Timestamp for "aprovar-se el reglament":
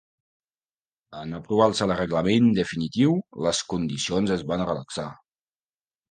1.39-2.47